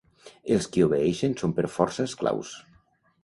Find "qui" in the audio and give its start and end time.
0.75-0.85